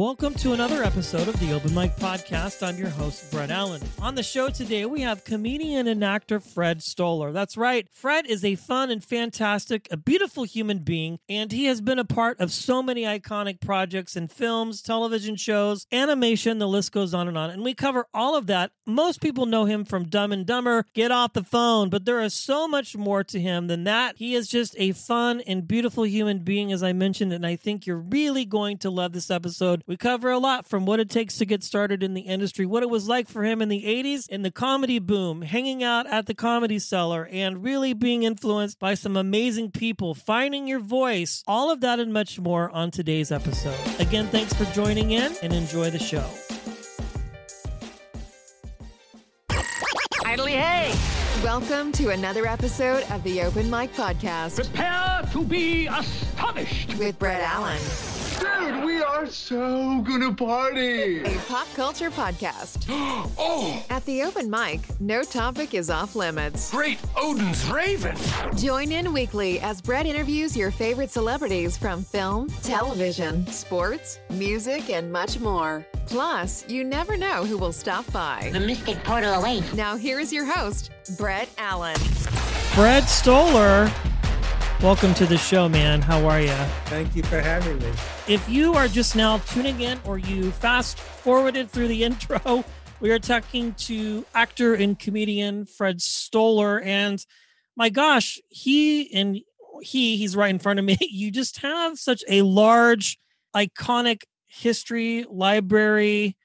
[0.00, 2.66] Welcome to another episode of the Open Mic Podcast.
[2.66, 3.82] I'm your host, Brett Allen.
[4.00, 7.32] On the show today, we have comedian and actor Fred Stoller.
[7.32, 11.82] That's right, Fred is a fun and fantastic, a beautiful human being, and he has
[11.82, 16.92] been a part of so many iconic projects in films, television shows, animation, the list
[16.92, 17.50] goes on and on.
[17.50, 18.70] And we cover all of that.
[18.86, 22.32] Most people know him from Dumb and Dumber, Get Off the Phone, but there is
[22.32, 24.16] so much more to him than that.
[24.16, 27.86] He is just a fun and beautiful human being, as I mentioned, and I think
[27.86, 29.84] you're really going to love this episode.
[29.90, 32.84] We cover a lot from what it takes to get started in the industry, what
[32.84, 36.26] it was like for him in the 80s, in the comedy boom, hanging out at
[36.26, 41.72] the comedy cellar, and really being influenced by some amazing people, finding your voice, all
[41.72, 43.74] of that and much more on today's episode.
[43.98, 46.24] Again, thanks for joining in and enjoy the show.
[50.24, 50.94] Idly hey!
[51.42, 56.96] Welcome to another episode of the Open Mic Podcast Prepare to be astonished!
[56.98, 57.80] with Brett Allen,
[58.40, 61.20] Dude, we are so gonna party!
[61.22, 62.86] a pop culture podcast.
[63.42, 66.70] Oh, At the Open Mic, no topic is off limits.
[66.70, 68.16] great Odin's Raven!
[68.56, 75.10] Join in weekly as Brett interviews your favorite celebrities from film, television, sports, music, and
[75.12, 75.86] much more.
[76.06, 78.50] Plus, you never know who will stop by.
[78.52, 79.72] The mystic portal awaits.
[79.74, 81.96] Now, here is your host, Brett Allen.
[82.74, 83.90] Fred Stoller,
[84.82, 86.00] welcome to the show, man.
[86.00, 86.54] How are you?
[86.86, 87.92] Thank you for having me.
[88.26, 92.64] If you are just now tuning in or you fast forwarded through the intro,
[92.98, 96.80] we are talking to actor and comedian Fred Stoller.
[96.80, 97.24] And
[97.76, 99.40] my gosh, he and
[99.82, 100.96] he, he's right in front of me.
[101.10, 103.18] You just have such a large,
[103.54, 106.36] iconic history library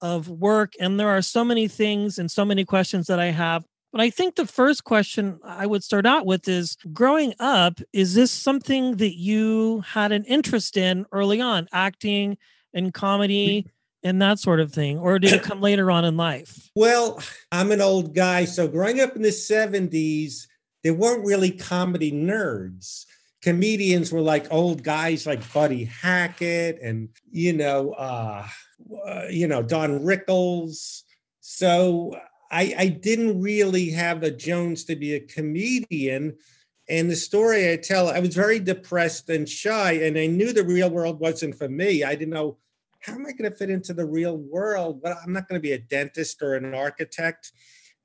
[0.00, 0.74] of work.
[0.80, 3.64] And there are so many things and so many questions that I have.
[3.92, 8.14] But I think the first question I would start out with is growing up, is
[8.14, 12.38] this something that you had an interest in early on, acting
[12.72, 13.66] and comedy
[14.02, 14.98] and that sort of thing?
[14.98, 16.70] Or did it come later on in life?
[16.76, 17.20] Well,
[17.50, 18.44] I'm an old guy.
[18.44, 20.46] So growing up in the 70s,
[20.84, 23.06] there weren't really comedy nerds.
[23.42, 28.46] Comedians were like old guys like Buddy Hackett and, you know, uh,
[29.06, 31.02] uh, you know, Don Rickles.
[31.40, 32.18] So
[32.50, 36.36] I, I didn't really have a Jones to be a comedian.
[36.88, 40.64] And the story I tell, I was very depressed and shy, and I knew the
[40.64, 42.02] real world wasn't for me.
[42.02, 42.58] I didn't know
[43.00, 45.00] how am I going to fit into the real world?
[45.02, 47.52] But I'm not going to be a dentist or an architect.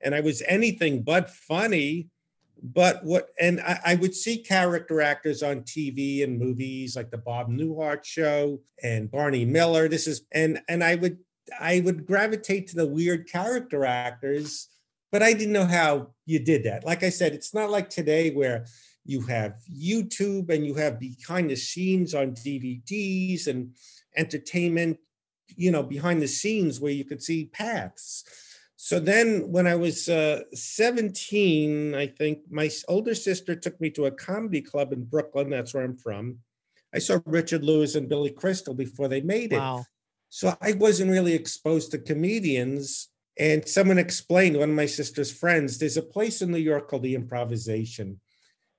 [0.00, 2.08] And I was anything but funny.
[2.62, 7.18] But what, and I, I would see character actors on TV and movies like the
[7.18, 9.88] Bob Newhart show and Barney Miller.
[9.88, 11.18] This is, and, and I would,
[11.60, 14.68] I would gravitate to the weird character actors,
[15.12, 16.84] but I didn't know how you did that.
[16.84, 18.66] Like I said, it's not like today where
[19.04, 23.74] you have YouTube and you have behind the scenes on DVDs and
[24.16, 24.98] entertainment,
[25.56, 28.24] you know, behind the scenes where you could see paths.
[28.76, 34.06] So then when I was uh, 17, I think my older sister took me to
[34.06, 35.50] a comedy club in Brooklyn.
[35.50, 36.38] That's where I'm from.
[36.94, 39.58] I saw Richard Lewis and Billy Crystal before they made it.
[39.58, 39.84] Wow.
[40.36, 43.08] So I wasn't really exposed to comedians.
[43.38, 47.04] And someone explained, one of my sister's friends, there's a place in New York called
[47.04, 48.20] the Improvisation.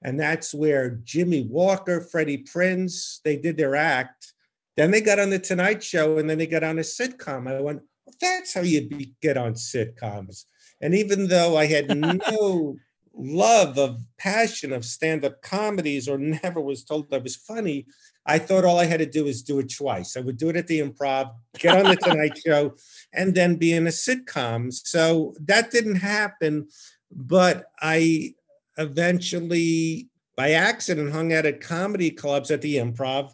[0.03, 4.33] And that's where Jimmie Walker, Freddie Prinze, they did their act.
[4.75, 7.49] Then they got on the Tonight Show and then they got on a sitcom.
[7.49, 10.45] I went, "Oh, that's how you be, get on sitcoms.
[10.79, 12.77] And even though I had no
[13.15, 17.87] love of passion of stand-up comedies or never was told I was funny,
[18.27, 20.17] I thought all I had to do was do it twice.
[20.17, 22.75] I would do it at the improv, get on the Tonight Show,
[23.13, 24.73] and then be in a sitcom.
[24.73, 26.67] So that didn't happen,
[27.09, 28.35] but I
[28.77, 33.31] eventually, by accident, hung out at comedy clubs at the improv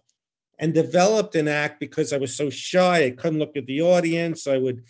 [0.59, 3.05] and developed an act because I was so shy.
[3.05, 4.45] I couldn't look at the audience.
[4.47, 4.83] I would,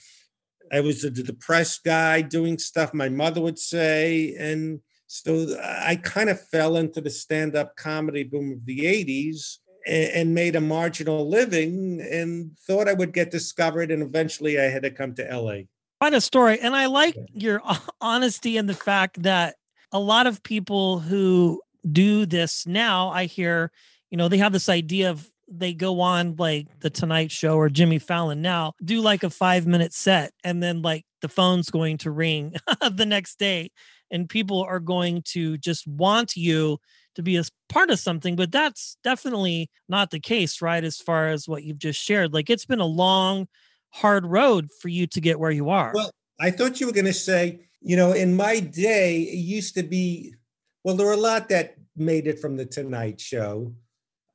[0.70, 4.36] I was a depressed guy doing stuff my mother would say.
[4.38, 9.60] And so I kind of fell into the stand up comedy boom of the 80s
[9.88, 13.92] and, made a marginal living and thought I would get discovered.
[13.92, 15.64] And eventually I had to come to LA.
[16.00, 16.60] Quite a story.
[16.60, 17.62] And I like your
[18.02, 19.56] honesty and the fact that
[19.92, 23.72] a lot of people who do this now, I hear,
[24.10, 27.70] you know, they have this idea of they go on like the Tonight Show or
[27.70, 31.98] Jimmy Fallon now, do like a five minute set, and then like the phone's going
[32.00, 32.56] to ring
[32.92, 33.70] the next day,
[34.14, 36.78] and people are going to just want you
[37.16, 38.36] to be a part of something.
[38.36, 40.84] But that's definitely not the case, right?
[40.84, 43.48] As far as what you've just shared, like it's been a long,
[43.90, 45.92] hard road for you to get where you are.
[45.94, 49.76] Well, I thought you were going to say, you know, in my day, it used
[49.76, 50.36] to be,
[50.84, 53.74] well, there were a lot that made it from the Tonight Show.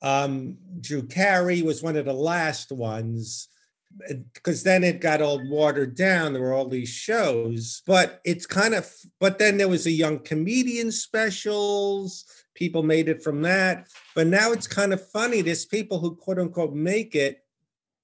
[0.02, 3.48] Um, Drew Carey was one of the last ones
[4.32, 6.32] because then it got all watered down.
[6.32, 10.20] There were all these shows, but it's kind of, but then there was a young
[10.20, 12.24] comedian specials.
[12.54, 13.88] People made it from that.
[14.14, 15.42] But now it's kind of funny.
[15.42, 17.42] There's people who quote unquote make it.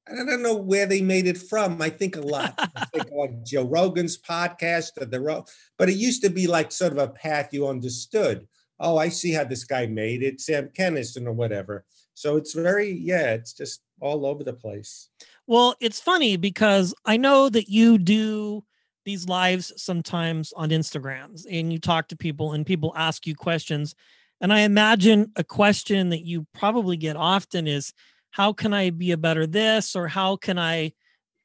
[0.07, 1.81] I don't know where they made it from.
[1.81, 2.55] I think a lot.
[2.59, 5.45] I think on Joe Rogan's podcast or the
[5.79, 8.47] but it used to be like sort of a path you understood.
[8.79, 11.85] Oh, I see how this guy made it, Sam Kinison or whatever.
[12.15, 15.09] So it's very, yeah, it's just all over the place.
[15.47, 18.65] Well, it's funny because I know that you do
[19.05, 23.95] these lives sometimes on Instagrams and you talk to people and people ask you questions.
[24.41, 27.93] And I imagine a question that you probably get often is,
[28.31, 29.95] How can I be a better this?
[29.95, 30.93] or How can I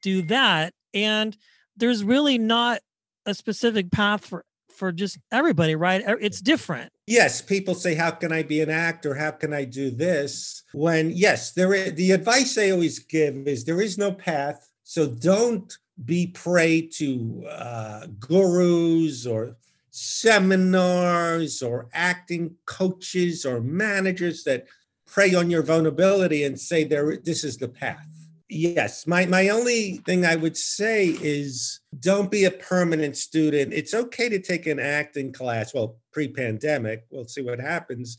[0.02, 0.72] do that?
[0.94, 1.36] And
[1.76, 2.80] there's really not
[3.26, 4.44] a specific path for
[4.80, 6.02] for just everybody, right?
[6.20, 6.90] It's different.
[7.06, 9.14] Yes, people say, "How can I be an actor?
[9.14, 13.64] How can I do this?" When yes, there is the advice I always give is
[13.64, 15.70] there is no path, so don't
[16.04, 19.56] be prey to uh, gurus or
[19.90, 24.66] seminars or acting coaches or managers that
[25.06, 28.09] prey on your vulnerability and say there this is the path
[28.52, 33.72] Yes, my my only thing I would say is don't be a permanent student.
[33.72, 35.72] It's okay to take an acting class.
[35.72, 38.16] Well, pre-pandemic, we'll see what happens.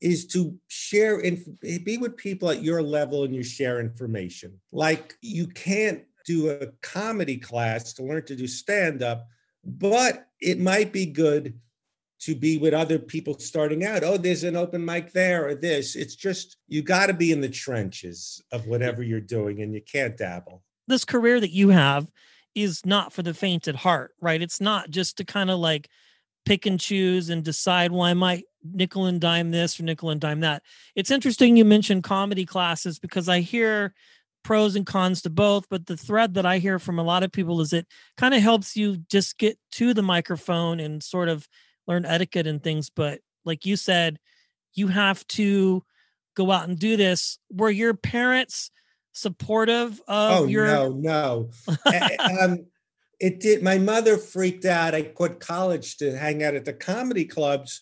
[0.00, 1.38] Is to share and
[1.84, 4.58] be with people at your level and you share information.
[4.72, 9.26] Like you can't do a comedy class to learn to do stand up,
[9.62, 11.58] but it might be good
[12.18, 14.02] to be with other people starting out.
[14.02, 15.96] Oh, there's an open mic there or this.
[15.96, 19.82] It's just, you got to be in the trenches of whatever you're doing and you
[19.82, 20.62] can't dabble.
[20.86, 22.10] This career that you have
[22.54, 24.40] is not for the faint at heart, right?
[24.40, 25.88] It's not just to kind of like
[26.46, 30.20] pick and choose and decide, well, I might nickel and dime this or nickel and
[30.20, 30.62] dime that.
[30.94, 33.92] It's interesting you mentioned comedy classes because I hear
[34.42, 37.32] pros and cons to both but the thread that i hear from a lot of
[37.32, 37.84] people is it
[38.16, 41.48] kind of helps you just get to the microphone and sort of
[41.86, 44.18] learn etiquette and things but like you said
[44.76, 45.82] you have to
[46.36, 47.38] go out and do this.
[47.50, 48.70] Were your parents
[49.12, 51.50] supportive of oh your no no.
[52.40, 52.66] Um,
[53.18, 54.94] it did my mother freaked out.
[54.94, 57.80] I quit college to hang out at the comedy clubs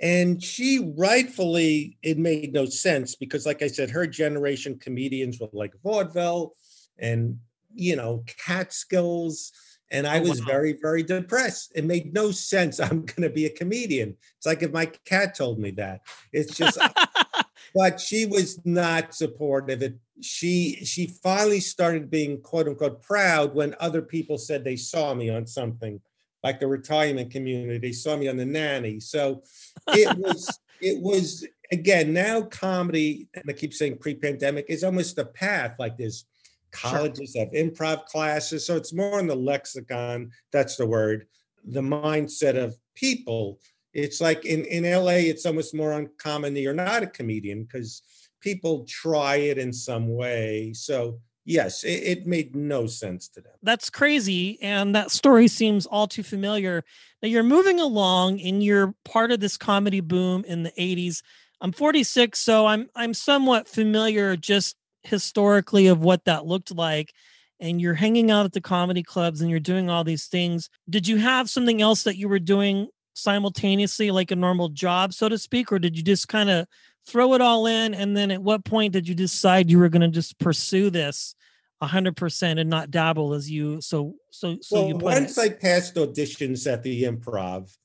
[0.00, 5.46] and she rightfully it made no sense because like i said her generation comedians were
[5.52, 6.52] like vaudeville
[6.98, 7.38] and
[7.72, 9.52] you know catskills
[9.94, 10.46] and I oh, was wow.
[10.46, 11.72] very, very depressed.
[11.74, 12.80] It made no sense.
[12.80, 14.16] I'm going to be a comedian.
[14.36, 16.00] It's like if my cat told me that.
[16.32, 16.90] It's just, uh,
[17.74, 19.82] but she was not supportive.
[19.82, 25.14] It, she she finally started being quote unquote proud when other people said they saw
[25.14, 26.00] me on something
[26.44, 27.92] like the retirement community.
[27.92, 29.00] Saw me on the nanny.
[29.00, 29.42] So
[29.88, 35.24] it was it was again now comedy, and I keep saying pre-pandemic is almost a
[35.24, 35.76] path.
[35.78, 36.24] Like this
[36.74, 37.44] colleges sure.
[37.44, 38.66] have improv classes.
[38.66, 41.26] So it's more in the lexicon, that's the word,
[41.64, 43.60] the mindset of people.
[43.92, 48.02] It's like in, in LA, it's almost more uncommon that you're not a comedian because
[48.40, 50.72] people try it in some way.
[50.74, 53.52] So yes, it, it, made no sense to them.
[53.62, 54.58] That's crazy.
[54.60, 56.84] And that story seems all too familiar.
[57.22, 61.22] Now you're moving along and you're part of this comedy boom in the 80s.
[61.60, 67.12] I'm 46, so I'm I'm somewhat familiar just historically of what that looked like
[67.60, 71.06] and you're hanging out at the comedy clubs and you're doing all these things did
[71.06, 75.38] you have something else that you were doing simultaneously like a normal job so to
[75.38, 76.66] speak or did you just kind of
[77.06, 80.02] throw it all in and then at what point did you decide you were going
[80.02, 81.34] to just pursue this
[81.82, 85.42] 100% and not dabble as you so so so well, you once it.
[85.42, 87.76] i passed auditions at the improv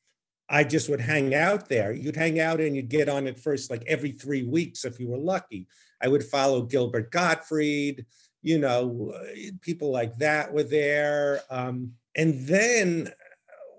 [0.47, 3.69] i just would hang out there you'd hang out and you'd get on at first
[3.69, 5.67] like every three weeks if you were lucky
[6.01, 8.05] I would follow Gilbert Gottfried,
[8.41, 9.13] you know,
[9.61, 11.41] people like that were there.
[11.49, 13.11] Um, and then,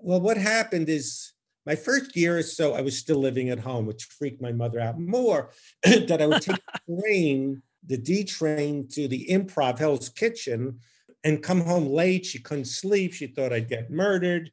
[0.01, 1.33] well, what happened is
[1.65, 4.79] my first year or so, I was still living at home, which freaked my mother
[4.79, 5.51] out more
[5.83, 10.79] that I would take the train, the D train to the improv Hell's Kitchen
[11.23, 12.25] and come home late.
[12.25, 13.13] She couldn't sleep.
[13.13, 14.51] She thought I'd get murdered.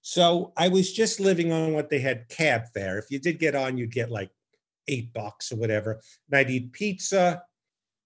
[0.00, 2.98] So I was just living on what they had cab fare.
[2.98, 4.30] If you did get on, you'd get like
[4.88, 6.00] eight bucks or whatever.
[6.30, 7.42] And I'd eat pizza.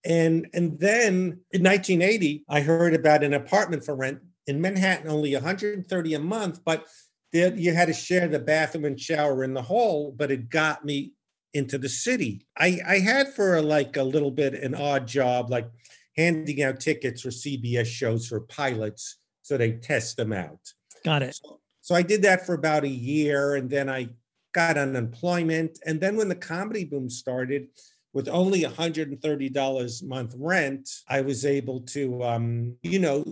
[0.04, 5.34] And, and then in 1980, I heard about an apartment for rent in Manhattan, only
[5.34, 6.86] 130 a month, but
[7.32, 10.84] there, you had to share the bathroom and shower in the hall, but it got
[10.84, 11.12] me
[11.54, 12.46] into the city.
[12.58, 15.68] I, I had for like a little bit an odd job, like
[16.16, 20.60] handing out tickets for CBS shows for pilots so they test them out.
[21.04, 21.34] Got it.
[21.34, 24.10] So, so I did that for about a year and then I
[24.52, 25.78] got unemployment.
[25.86, 27.68] And then when the comedy boom started,
[28.12, 33.24] with only $130 a month rent, I was able to, um, you know,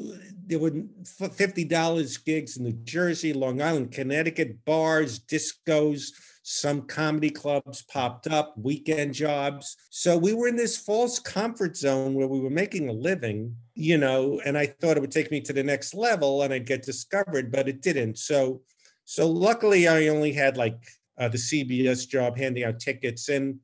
[0.47, 7.83] there were $50 gigs in New Jersey, Long Island, Connecticut, bars, discos, some comedy clubs
[7.83, 9.77] popped up, weekend jobs.
[9.91, 13.99] So we were in this false comfort zone where we were making a living, you
[13.99, 16.85] know, and I thought it would take me to the next level and I'd get
[16.85, 18.19] discovered, but it didn't.
[18.19, 18.63] So,
[19.05, 20.79] so luckily I only had like
[21.19, 23.59] uh, the CBS job handing out tickets and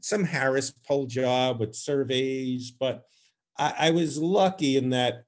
[0.00, 3.04] some Harris Poll job with surveys, but
[3.58, 5.24] I, I was lucky in that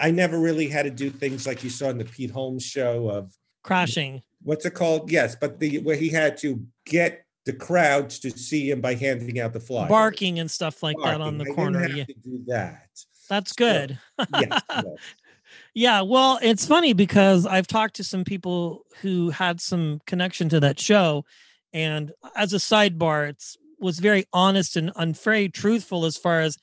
[0.00, 3.08] I never really had to do things like you saw in the Pete Holmes show
[3.10, 4.22] of crashing.
[4.42, 5.10] What's it called?
[5.10, 9.40] Yes, but the where he had to get the crowds to see him by handing
[9.40, 11.18] out the flyers, barking and stuff like Barking.
[11.18, 11.88] that on the I corner.
[11.88, 12.88] Yeah, do that.
[13.28, 13.98] that's So, good.
[14.34, 14.84] yes, yes.
[15.78, 20.58] Yeah, well, it's funny because I've talked to some people who had some connection to
[20.58, 21.24] that show,
[21.72, 26.58] and as a sidebar, it's was very honest and, very truthful as far as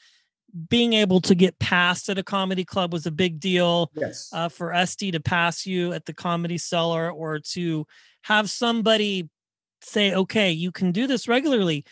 [0.70, 3.90] being able to get passed at a comedy club was a big deal.
[3.96, 4.30] yes.
[4.34, 7.88] Uh, for Estee to pass you at the comedy cellar or to
[8.24, 9.30] have somebody
[9.80, 11.86] say, "Okay, you can do this regularly."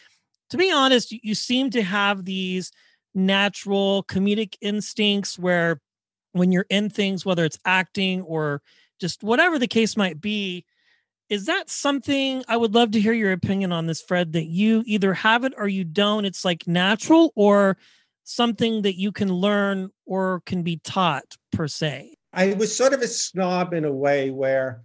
[0.50, 2.70] To be honest, you seem to have these
[3.16, 5.80] natural comedic instincts where
[6.34, 8.62] when you're in things, whether it's acting or
[9.00, 10.66] just whatever the case might be,
[11.30, 14.84] is that something I would love to hear your opinion on this, Fred, that you
[14.86, 16.26] either have it or you don't?
[16.26, 17.78] It's like natural or
[18.24, 22.18] something that you can learn or can be taught per se.
[22.34, 24.84] I was sort of a snob in a way where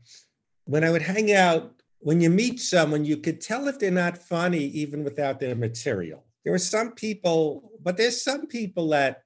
[0.64, 4.18] when I would hang out, when you meet someone, you could tell if they're not
[4.18, 6.24] funny even without their material.
[6.44, 9.22] There are some people, but there's some people that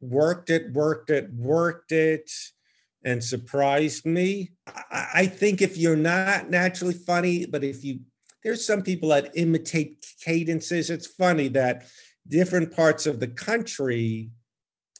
[0.00, 2.30] worked it, worked it, worked it,
[3.04, 4.50] and surprised me.
[4.66, 8.00] I, I think if you're not naturally funny, but if you,
[8.44, 10.90] there's some people that imitate cadences.
[10.90, 11.86] It's funny that
[12.26, 14.30] different parts of the country,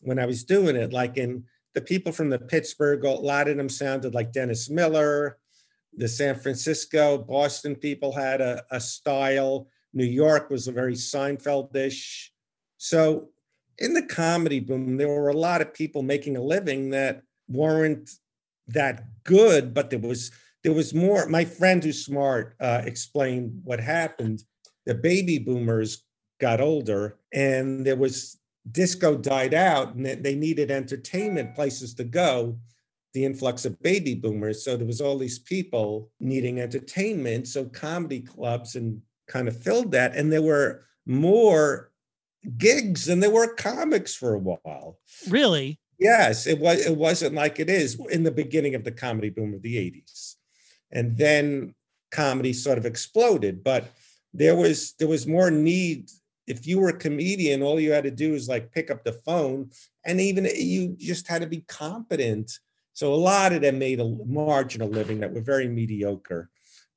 [0.02, 3.56] when I was doing it, like in the people from the Pittsburgh, a lot of
[3.56, 5.38] them sounded like Dennis Miller.
[5.96, 9.68] The San Francisco, Boston people had a, a style.
[9.92, 12.28] New York was a very Seinfeldish.
[12.76, 13.30] So
[13.78, 18.10] in the comedy boom, there were a lot of people making a living that weren't
[18.68, 20.30] that good, but there was
[20.64, 21.26] there was more.
[21.28, 24.42] My friend who's smart uh, explained what happened.
[24.86, 26.04] The baby boomers
[26.40, 28.38] got older, and there was
[28.70, 32.58] disco died out, and they- they needed entertainment places to go.
[33.14, 37.48] The influx of baby boomers, so there was all these people needing entertainment.
[37.48, 41.92] So comedy clubs and kind of filled that, and there were more
[42.56, 44.98] gigs and there were comics for a while.
[45.28, 45.78] Really?
[45.98, 46.86] Yes, it was.
[46.86, 50.36] It wasn't like it is in the beginning of the comedy boom of the '80s,
[50.92, 51.74] and then
[52.12, 53.64] comedy sort of exploded.
[53.64, 53.90] But
[54.32, 56.10] there was there was more need.
[56.46, 59.12] If you were a comedian, all you had to do is like pick up the
[59.12, 59.70] phone,
[60.04, 62.52] and even you just had to be competent.
[62.92, 66.48] So a lot of them made a marginal living that were very mediocre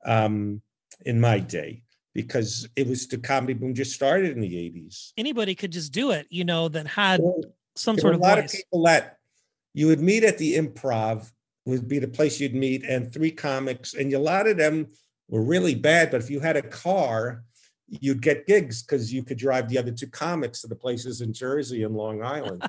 [0.06, 0.62] um,
[1.06, 5.12] in my day because it was the comedy boom just started in the '80s.
[5.18, 7.42] Anybody could just do it, you know, that had Well,
[7.76, 8.54] some sort of a lot voice.
[8.54, 9.18] of people that
[9.74, 11.32] you would meet at the improv
[11.66, 14.88] would be the place you'd meet and three comics and a lot of them
[15.30, 17.44] were really bad but if you had a car
[17.88, 21.32] you'd get gigs because you could drive the other two comics to the places in
[21.32, 22.64] jersey and long island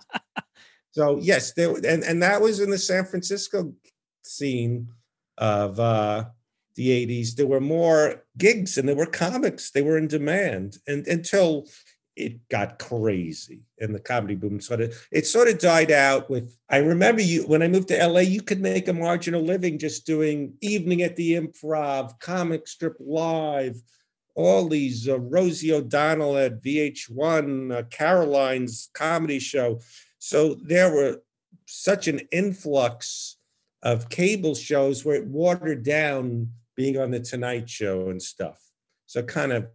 [0.93, 3.73] so yes there and, and that was in the san francisco
[4.23, 4.87] scene
[5.39, 6.25] of uh
[6.75, 11.07] the 80s there were more gigs and there were comics they were in demand and
[11.07, 11.67] until
[12.15, 16.59] it got crazy and the comedy boom sort of it sort of died out with
[16.69, 20.05] i remember you when i moved to la you could make a marginal living just
[20.05, 23.81] doing evening at the improv comic strip live
[24.35, 29.81] all these uh, rosie o'donnell at vh1 uh, caroline's comedy show.
[30.19, 31.23] So there were
[31.67, 33.37] such an influx
[33.83, 38.61] of cable shows where it watered down being on the tonight show and stuff
[39.07, 39.69] so kind of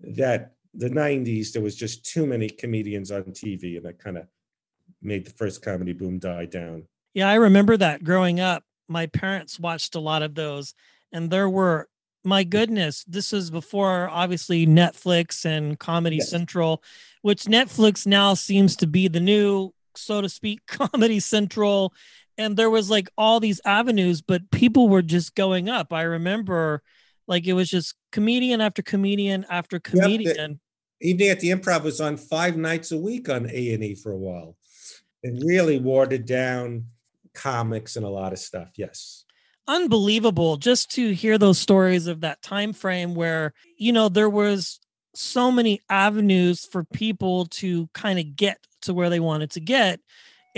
[0.00, 4.26] that the 90s there was just too many comedians on tv and that kind of
[5.02, 8.62] made the first comedy boom die down Yeah, I remember that growing up.
[8.88, 10.74] My parents watched a lot of those,
[11.12, 11.88] and there were,
[12.24, 16.30] my goodness, this is before obviously Netflix and Comedy Yes.
[16.30, 16.82] Central,
[17.22, 21.92] which Netflix now seems to be the new, so to speak, Comedy Central.
[22.38, 25.92] And there was like all these avenues, but people were just going up.
[25.92, 26.82] I remember
[27.26, 30.60] like it was just comedian after comedian after comedian.
[31.00, 34.56] evening at the improv was on five nights a week on a&e for a while
[35.22, 36.86] it really watered down
[37.34, 39.24] comics and a lot of stuff yes
[39.68, 44.80] unbelievable just to hear those stories of that time frame where you know there was
[45.18, 50.00] so many avenues for people to kind of get to where they wanted to get.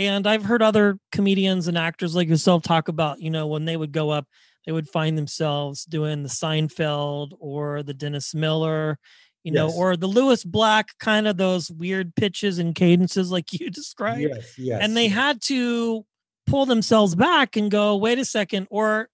[0.00, 3.76] And I've heard other comedians and actors like yourself talk about, you know, when they
[3.76, 4.26] would go up,
[4.64, 8.98] they would find themselves doing the Seinfeld or the Dennis Miller,
[9.44, 9.76] you know, Yes.
[9.76, 14.22] or the Lewis Black kind of those weird pitches and cadences like you described.
[14.22, 14.78] Yes, yes.
[14.82, 16.06] And they had to
[16.46, 18.68] pull themselves back and go, wait a second.
[18.70, 19.10] Or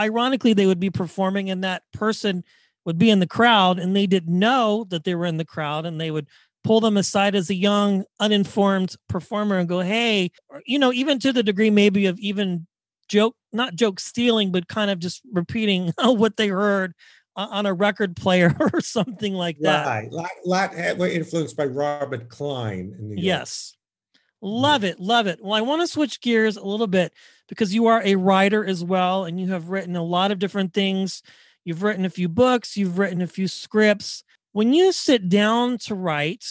[0.00, 2.42] ironically, they would be performing and that person
[2.86, 5.84] would be in the crowd and they didn't know that they were in the crowd
[5.84, 6.26] and they would
[6.66, 11.18] pull them aside as a young uninformed performer and go hey or, you know even
[11.18, 12.66] to the degree maybe of even
[13.08, 16.92] joke not joke stealing but kind of just repeating oh, what they heard
[17.36, 20.10] on a record player or something like that Right.
[20.10, 23.24] Lot, lot had- eh, were influenced by Robert Klein in New York.
[23.24, 23.76] Yes.
[24.42, 24.48] Mm-hmm.
[24.48, 25.00] Love it.
[25.00, 25.40] Love it.
[25.42, 27.12] Well, I want to switch gears a little bit
[27.48, 30.72] because you are a writer as well, and you have written a lot of different
[30.74, 31.22] things.
[31.64, 34.24] You've written a few books, you've written a few scripts.
[34.56, 36.46] When you sit down to write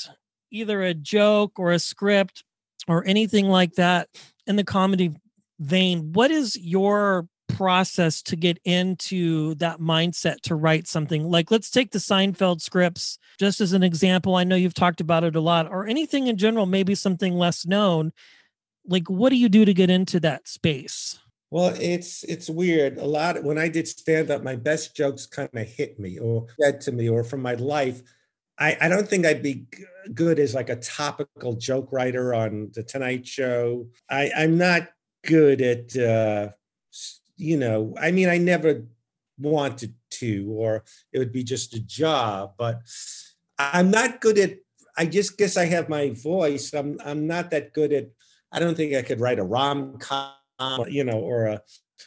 [0.52, 2.44] either a joke or a script
[2.88, 4.10] or anything like that
[4.46, 5.16] in the comedy
[5.58, 11.24] vein, what is your process to get into that mindset to write something?
[11.24, 14.36] Like, let's take the Seinfeld scripts just as an example.
[14.36, 17.66] I know you've talked about it a lot, or anything in general, maybe something less
[17.66, 18.12] known.
[18.86, 21.18] Like, what do you do to get into that space?
[21.52, 22.98] Well, it's it's weird.
[22.98, 26.48] A lot when I did stand up, my best jokes kind of hit me or
[26.60, 28.02] said to me or from my life.
[28.58, 29.68] I, I don't think I'd be
[30.14, 33.88] good as like a topical joke writer on the Tonight Show.
[34.10, 34.90] I, I'm not
[35.26, 36.50] good at uh,
[37.38, 37.94] you know.
[38.00, 38.84] I mean, I never
[39.38, 42.54] wanted to, or it would be just a job.
[42.58, 42.82] But
[43.60, 44.58] I'm not good at.
[44.98, 46.74] I just guess I have my voice.
[46.74, 48.10] I'm I'm not that good at.
[48.52, 51.62] I don't think I could write a rom com Um, you know, or a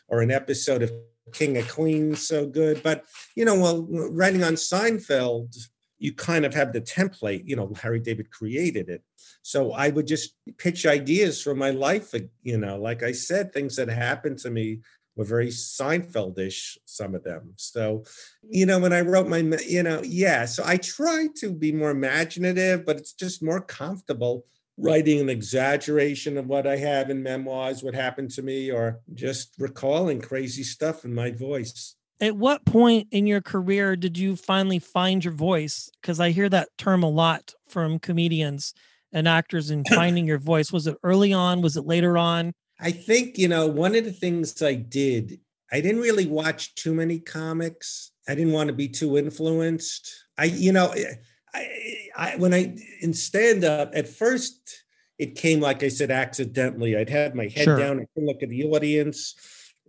[0.09, 0.93] or an episode of
[1.33, 2.83] King of Queens so good.
[2.83, 5.57] But you know, well, writing on Seinfeld,
[5.99, 7.43] you kind of have the template.
[7.45, 9.02] You know, Larry David created it,
[9.43, 12.15] so I would just pitch ideas from my life.
[12.43, 14.80] You know, like I said, things that happened to me
[15.19, 16.78] were very Seinfeldish.
[16.84, 17.52] Some of them.
[17.56, 18.04] So,
[18.49, 20.47] you know, when I wrote my, you know, yeah.
[20.47, 24.47] So I try to be more imaginative, but it's just more comfortable
[24.78, 29.54] writing an exaggeration of what I have in memoirs, what happened to me, or just
[29.58, 31.97] recalling crazy stuff in my voice.
[32.21, 35.91] At what point in your career did you finally find your voice?
[36.00, 38.75] Because I hear that term a lot from comedians
[39.12, 40.73] and actors in finding your voice.
[40.73, 41.60] Was it early on?
[41.60, 42.52] Was it later on?
[42.80, 45.41] I think, you know, one of the things I did,
[45.73, 48.12] I didn't really watch too many comics.
[48.28, 50.25] I didn't want to be too influenced.
[50.36, 51.14] I, you know, eh,
[51.58, 54.84] I, I when I in stand up at first,
[55.18, 56.97] it came like I said accidentally.
[56.97, 57.78] I'd have my head Sure.
[57.78, 59.34] down, I couldn't look at the audience,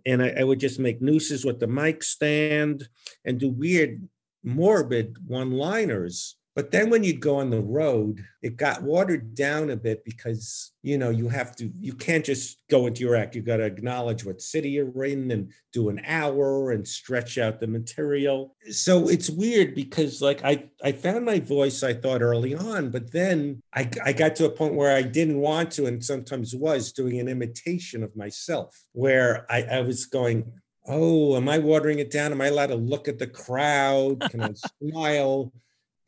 [0.06, 2.88] and I, I would just make nooses with the mic stand
[3.24, 4.08] and do weird,
[4.42, 6.36] morbid one-liners.
[6.56, 10.72] But then when you'd go on the road, it got watered down a bit because
[10.82, 13.36] you know you have to you can't just go into your act.
[13.36, 17.60] You got to acknowledge what city you're in and do an hour and stretch out
[17.60, 18.56] the material.
[18.70, 23.12] So it's weird because like I I found my voice I thought early on, but
[23.12, 26.92] then I I got to a point where I didn't want to and sometimes was
[26.92, 30.52] doing an imitation of myself where I, I was going,
[30.86, 32.32] oh, am I watering it down?
[32.32, 34.20] Am I allowed to look at the crowd?
[34.30, 34.54] Can I
[34.90, 35.52] smile?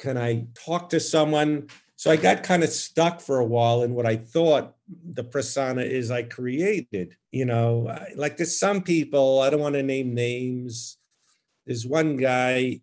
[0.02, 1.68] Can I talk to someone?
[1.94, 4.74] So I got kind of stuck for a while in what I thought
[5.14, 7.14] the persona is I created.
[7.30, 10.98] You know, like there's some people, I don't want to name names.
[11.66, 12.80] There's one guy,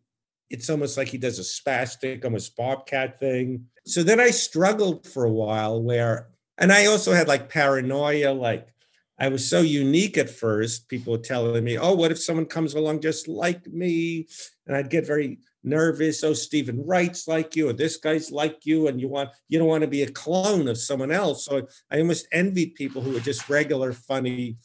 [0.49, 3.65] it's almost like he does a spastic, almost bobcat thing.
[3.85, 8.73] So then I struggled for a while where, and I also had like paranoia, like
[9.19, 10.87] I was so unique at first.
[10.87, 14.29] People were telling me, oh, what if someone comes along just like me?
[14.65, 16.23] And I'd get very nervous.
[16.23, 19.67] Oh, Steven Wright's like you, or this guy's like you, and you want you don't
[19.67, 21.45] want to be a clone of someone else.
[21.45, 24.57] So I almost envied people who were just regular, funny,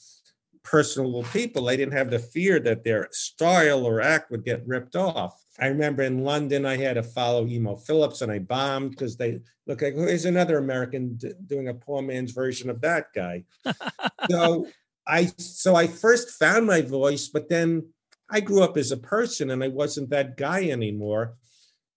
[0.62, 1.64] personable people.
[1.64, 5.40] They didn't have the fear that their style or act would get ripped off.
[5.60, 9.40] I remember in London, I had to follow Emo Philips, and I bombed because they
[9.66, 13.44] look like here's another American d- doing a poor man's version of that guy.
[14.30, 14.66] so
[15.06, 17.86] I so I first found my voice, but then
[18.34, 21.36] I grew up as a person and I wasn't that guy anymore.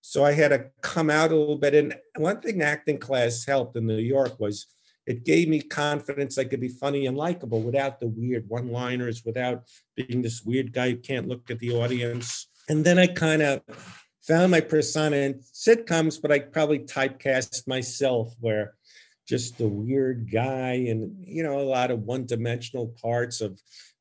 [0.02, 1.74] So I had to come out a little bit.
[1.74, 4.68] And one thing acting class helped in New York was
[5.08, 9.26] it gave me confidence I could be funny and likable without the weird one liners,
[9.26, 9.64] without
[9.96, 12.48] being this weird guy who can't look at the audience.
[12.70, 13.62] And then I kind of
[14.22, 18.76] found my persona in sitcoms, but I probably typecast myself where
[19.28, 23.60] just the weird guy and, you know, a lot of one dimensional parts of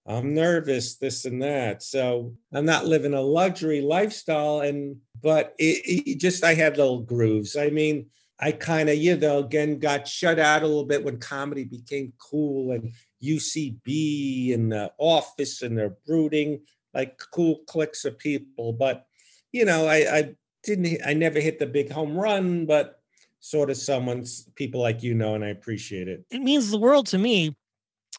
[0.09, 1.83] I'm nervous, this and that.
[1.83, 4.61] So I'm not living a luxury lifestyle.
[4.61, 7.57] And, but it, it just, I had little grooves.
[7.57, 8.07] I mean,
[8.39, 12.13] I kind of, you know, again, got shut out a little bit when comedy became
[12.19, 12.93] cool and
[13.23, 16.61] UCB and the office and they're brooding
[16.95, 18.73] like cool cliques of people.
[18.73, 19.07] But,
[19.53, 23.01] you know, I, I didn't, I never hit the big home run, but
[23.41, 26.25] sort of someone's people like you know, and I appreciate it.
[26.31, 27.57] It means the world to me.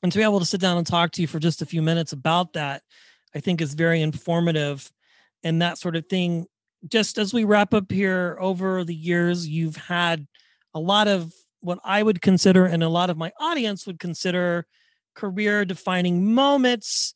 [0.03, 1.81] And to be able to sit down and talk to you for just a few
[1.81, 2.83] minutes about that,
[3.35, 4.91] I think is very informative
[5.43, 6.45] and that sort of thing.
[6.87, 10.27] Just as we wrap up here over the years, you've had
[10.73, 14.67] a lot of what I would consider and a lot of my audience would consider
[15.15, 17.13] career defining moments.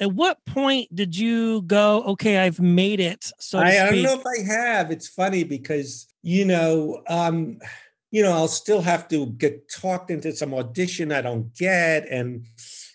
[0.00, 3.30] At what point did you go, okay, I've made it?
[3.38, 4.90] So I, I, don't know if I have.
[4.90, 7.60] It's funny because, you know, um,
[8.10, 12.08] you know, I'll still have to get talked into some audition I don't get.
[12.08, 12.46] And,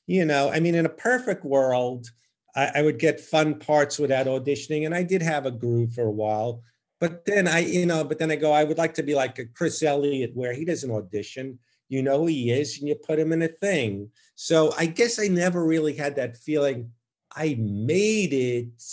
[0.08, 2.08] you know, I mean, in a perfect world,
[2.56, 4.86] I, I would get fun parts without auditioning.
[4.86, 6.64] And I did have a groove for a while.
[7.00, 9.40] But then I, you know, but then I go, I would like to be like
[9.40, 11.60] a Chris Elliott where he doesn't audition.
[11.90, 14.12] You know who he is, and you put him in a thing.
[14.36, 16.92] So I guess I never really had that feeling
[17.36, 18.84] I made it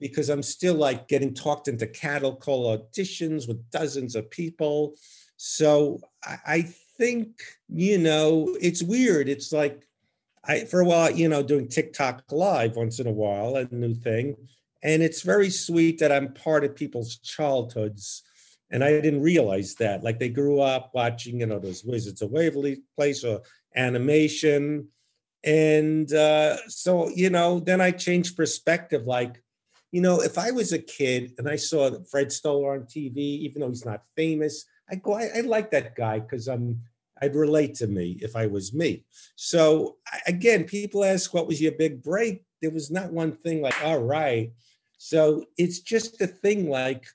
[0.00, 4.96] because I'm still like getting talked into cattle call auditions with dozens of people.
[5.44, 9.28] So I, I think, you know, it's weird.
[9.28, 9.88] It's like
[10.44, 13.92] I for a while, you know, doing TikTok live once in a while, a new
[13.92, 14.36] thing.
[14.84, 18.22] And it's very sweet that I'm part of people's childhoods.
[18.70, 20.04] And I didn't realize that.
[20.04, 23.40] Like they grew up watching, you know, those Wizards of Waverly Place or
[23.74, 24.86] animation.
[25.42, 29.08] And uh, so, you know, then I changed perspective.
[29.08, 29.42] Like,
[29.90, 33.60] you know, if I was a kid and I saw Fred Stoller on TV, even
[33.60, 36.80] though he's not famous, I go, I, I like that guy because I'm um,
[37.22, 39.04] I'd relate to me if I was me.
[39.36, 42.44] So again, people ask, what was your big break?
[42.60, 44.52] There was not one thing like, all right.
[44.98, 47.06] So it's just a thing like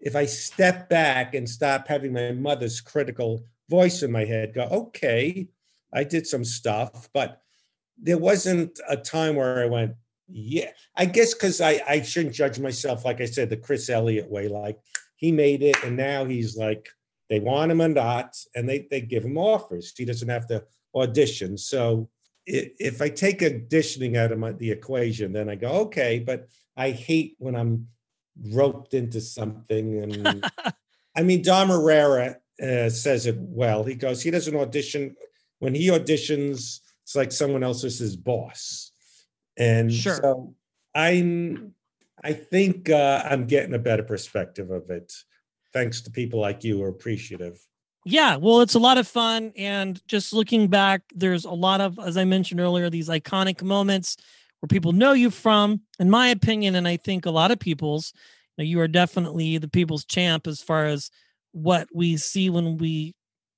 [0.00, 4.62] if I step back and stop having my mother's critical voice in my head, go,
[4.62, 5.48] okay,
[5.92, 7.42] I did some stuff, but
[7.98, 9.94] there wasn't a time where I went,
[10.28, 10.70] yeah.
[10.96, 14.48] I guess because I, I shouldn't judge myself, like I said, the Chris Elliott way,
[14.48, 14.80] like
[15.16, 16.88] he made it and now he's like
[17.32, 19.94] they want him or not, and they, they give him offers.
[19.96, 20.62] He doesn't have to
[20.94, 21.56] audition.
[21.56, 22.10] So
[22.44, 26.90] if I take auditioning out of my, the equation, then I go, okay, but I
[26.90, 27.88] hate when I'm
[28.50, 30.02] roped into something.
[30.02, 30.44] And
[31.16, 33.82] I mean, Dom Irrera uh, says it well.
[33.82, 35.16] He goes, he doesn't audition.
[35.58, 38.92] When he auditions, it's like someone else is his boss.
[39.56, 40.16] And sure.
[40.16, 40.54] so
[40.94, 41.72] I'm,
[42.22, 45.14] I think uh, I'm getting a better perspective of it
[45.72, 47.58] thanks to people like you are appreciative.
[48.04, 49.52] Yeah, well, it's a lot of fun.
[49.56, 54.16] And just looking back, there's a lot of, as I mentioned earlier, these iconic moments
[54.60, 55.82] where people know you from.
[55.98, 58.12] In my opinion, and I think a lot of people's,
[58.56, 61.10] you, know, you are definitely the people's champ as far as
[61.52, 63.14] what we see when we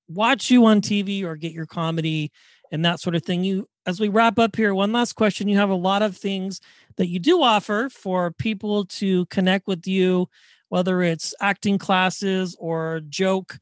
[0.09, 2.31] watch you on TV or get your comedy
[2.71, 3.45] and that sort of thing.
[3.45, 5.49] You, as we wrap up here, one last question.
[5.49, 6.61] You have a lot of things
[6.97, 10.29] that you do offer for people to connect with you
[10.75, 13.61] whether it's acting classes or joke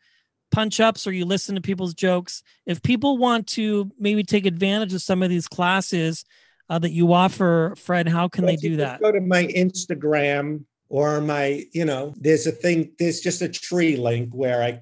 [0.50, 2.42] punch ups or you listen to people's jokes.
[2.64, 6.24] If people want to maybe take advantage of some of these classes
[6.70, 9.02] uh, that you offer, Fred, how can well, they do that?
[9.02, 13.96] Go to my Instagram or my, you know, there's a thing, there's just a tree
[13.96, 14.80] link where I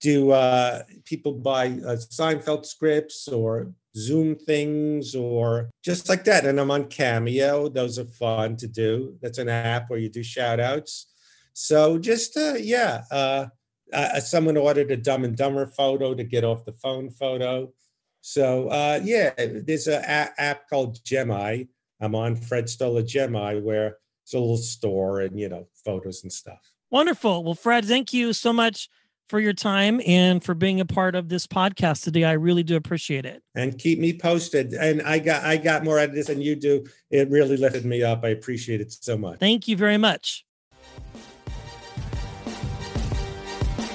[0.00, 6.46] do uh, people buy uh, Seinfeld scripts or Zoom things or just like that.
[6.46, 7.68] And I'm on Cameo.
[7.68, 9.16] Those are fun to do.
[9.20, 11.08] That's an app where you do shout outs.
[11.52, 13.46] So just uh, yeah, uh,
[13.92, 17.72] uh, someone ordered a Dumb and Dumber photo to get off the phone photo.
[18.20, 21.68] So uh, yeah, there's an app called Gemi.
[22.00, 26.32] I'm on Fred Stoller Gemi where it's a little store and you know photos and
[26.32, 26.60] stuff.
[26.90, 27.42] Wonderful.
[27.44, 28.88] Well, Fred, thank you so much
[29.28, 32.24] for your time and for being a part of this podcast today.
[32.24, 33.42] I really do appreciate it.
[33.54, 34.74] And keep me posted.
[34.74, 36.84] And I got I got more out of this than you do.
[37.10, 38.24] It really lifted me up.
[38.24, 39.38] I appreciate it so much.
[39.38, 40.44] Thank you very much.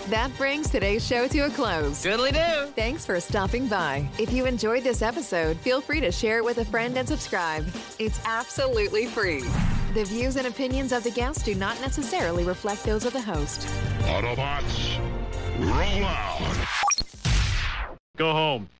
[0.09, 2.01] That brings today's show to a close.
[2.01, 2.67] Goodly do.
[2.77, 4.07] Thanks for stopping by.
[4.17, 7.67] If you enjoyed this episode, feel free to share it with a friend and subscribe.
[7.99, 9.43] It's absolutely free.
[9.93, 13.67] The views and opinions of the guests do not necessarily reflect those of the host.
[14.03, 14.97] Autobots,
[15.59, 16.65] roll out.
[18.15, 18.69] Go home.